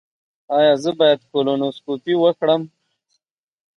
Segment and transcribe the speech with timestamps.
[0.57, 2.61] ایا زه باید کولونوسکوپي وکړم؟